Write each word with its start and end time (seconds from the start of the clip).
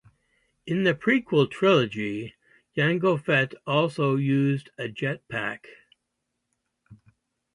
In 0.65 0.83
the 0.83 0.95
prequel 0.95 1.51
trilogy, 1.51 2.33
Jango 2.75 3.23
Fett 3.23 3.53
also 3.67 4.15
used 4.15 4.71
a 4.79 4.89
jet 4.89 5.27
pack. 5.27 5.67